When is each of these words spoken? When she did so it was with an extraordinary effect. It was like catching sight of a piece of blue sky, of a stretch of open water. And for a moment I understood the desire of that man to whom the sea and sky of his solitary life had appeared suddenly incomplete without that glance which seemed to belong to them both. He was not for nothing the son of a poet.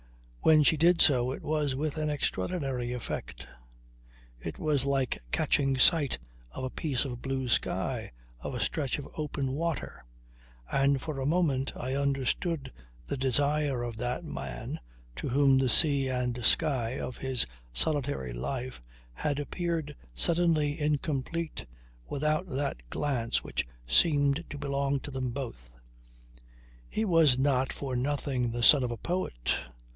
When 0.39 0.63
she 0.63 0.77
did 0.77 0.99
so 0.99 1.31
it 1.31 1.43
was 1.43 1.75
with 1.75 1.97
an 1.99 2.09
extraordinary 2.09 2.91
effect. 2.93 3.45
It 4.39 4.57
was 4.57 4.83
like 4.87 5.19
catching 5.31 5.77
sight 5.77 6.17
of 6.49 6.63
a 6.63 6.71
piece 6.71 7.05
of 7.05 7.21
blue 7.21 7.47
sky, 7.47 8.11
of 8.39 8.55
a 8.55 8.59
stretch 8.59 8.97
of 8.97 9.07
open 9.15 9.51
water. 9.53 10.03
And 10.71 10.99
for 10.99 11.19
a 11.19 11.27
moment 11.27 11.73
I 11.77 11.93
understood 11.93 12.71
the 13.05 13.15
desire 13.17 13.83
of 13.83 13.97
that 13.97 14.23
man 14.23 14.79
to 15.17 15.29
whom 15.29 15.59
the 15.59 15.69
sea 15.69 16.07
and 16.07 16.43
sky 16.43 16.99
of 16.99 17.17
his 17.17 17.45
solitary 17.71 18.33
life 18.33 18.81
had 19.13 19.39
appeared 19.39 19.95
suddenly 20.15 20.81
incomplete 20.81 21.67
without 22.09 22.47
that 22.49 22.81
glance 22.89 23.43
which 23.43 23.67
seemed 23.87 24.43
to 24.49 24.57
belong 24.57 24.99
to 25.01 25.11
them 25.11 25.29
both. 25.29 25.75
He 26.89 27.05
was 27.05 27.37
not 27.37 27.71
for 27.71 27.95
nothing 27.95 28.49
the 28.49 28.63
son 28.63 28.81
of 28.81 28.89
a 28.89 28.97
poet. 28.97 29.55